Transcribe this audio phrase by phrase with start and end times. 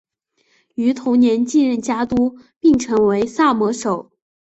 [0.73, 4.09] 于同年继任家督并成为萨摩守。